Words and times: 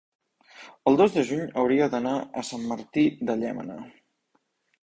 el 0.91 0.97
dos 1.01 1.17
de 1.17 1.25
juny 1.31 1.43
hauria 1.63 1.89
d'anar 1.93 2.15
a 2.17 2.45
Sant 2.49 2.67
Martí 2.73 3.07
de 3.29 3.37
Llémena. 3.43 3.81